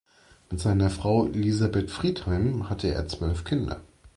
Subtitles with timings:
[0.49, 3.81] Mit seiner Frau "Elizabeth Friedheim" hatte er zwölf Kinder.